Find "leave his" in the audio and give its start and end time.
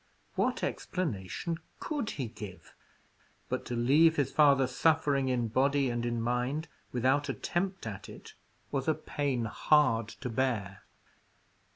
3.75-4.31